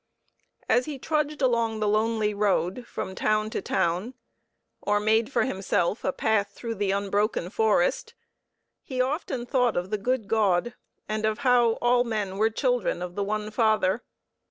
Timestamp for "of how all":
11.23-12.03